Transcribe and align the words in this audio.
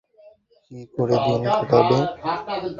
কী 0.63 0.79
করে 0.95 1.15
দিন 1.25 1.41
কাটাবে? 1.51 1.99